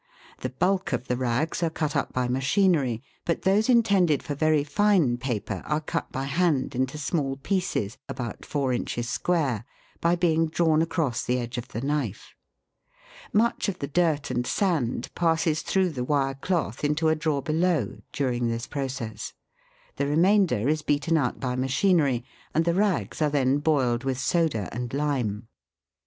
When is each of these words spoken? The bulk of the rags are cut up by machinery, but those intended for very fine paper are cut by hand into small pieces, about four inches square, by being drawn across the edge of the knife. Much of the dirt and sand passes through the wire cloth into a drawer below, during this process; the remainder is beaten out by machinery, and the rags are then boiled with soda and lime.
The 0.39 0.49
bulk 0.49 0.93
of 0.93 1.07
the 1.07 1.15
rags 1.15 1.61
are 1.61 1.69
cut 1.69 1.95
up 1.95 2.11
by 2.11 2.27
machinery, 2.27 3.03
but 3.23 3.43
those 3.43 3.69
intended 3.69 4.23
for 4.23 4.33
very 4.33 4.63
fine 4.63 5.19
paper 5.19 5.61
are 5.67 5.79
cut 5.79 6.11
by 6.11 6.23
hand 6.23 6.73
into 6.73 6.97
small 6.97 7.35
pieces, 7.37 7.99
about 8.09 8.43
four 8.43 8.73
inches 8.73 9.07
square, 9.07 9.63
by 9.99 10.15
being 10.15 10.47
drawn 10.47 10.81
across 10.81 11.23
the 11.23 11.37
edge 11.37 11.59
of 11.59 11.67
the 11.67 11.81
knife. 11.81 12.33
Much 13.31 13.69
of 13.69 13.77
the 13.77 13.85
dirt 13.85 14.31
and 14.31 14.47
sand 14.47 15.13
passes 15.13 15.61
through 15.61 15.91
the 15.91 16.03
wire 16.03 16.33
cloth 16.33 16.83
into 16.83 17.09
a 17.09 17.15
drawer 17.15 17.43
below, 17.43 18.01
during 18.11 18.47
this 18.47 18.65
process; 18.65 19.33
the 19.97 20.07
remainder 20.07 20.67
is 20.67 20.81
beaten 20.81 21.15
out 21.15 21.39
by 21.39 21.55
machinery, 21.55 22.25
and 22.55 22.65
the 22.65 22.73
rags 22.73 23.21
are 23.21 23.29
then 23.29 23.59
boiled 23.59 24.03
with 24.03 24.17
soda 24.17 24.67
and 24.71 24.95
lime. 24.95 25.47